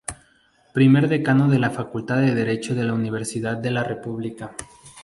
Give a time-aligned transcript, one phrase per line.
[0.73, 4.55] Primer Decano de la Facultad de Derecho de la Universidad de la República.